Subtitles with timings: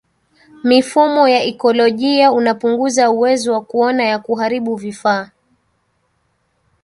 [0.63, 5.31] mifumo ya ikolojia unapunguza uwezo wa kuona na kuharibu vifaa